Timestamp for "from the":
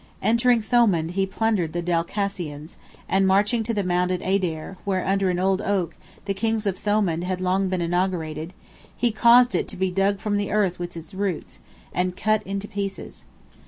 10.17-10.49